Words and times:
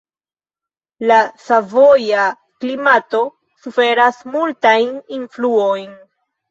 La 1.11 1.17
savoja 1.49 2.25
klimato 2.65 3.23
suferas 3.67 4.27
multajn 4.35 4.95
influojn. 5.23 5.91